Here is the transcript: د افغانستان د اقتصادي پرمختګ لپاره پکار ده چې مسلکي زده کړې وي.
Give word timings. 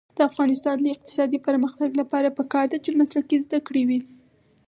د 0.17 0.19
افغانستان 0.29 0.77
د 0.81 0.85
اقتصادي 0.95 1.39
پرمختګ 1.47 1.89
لپاره 2.01 2.35
پکار 2.39 2.65
ده 2.71 2.77
چې 2.85 2.97
مسلکي 3.01 3.37
زده 3.45 3.59
کړې 3.67 3.83
وي. 3.89 3.99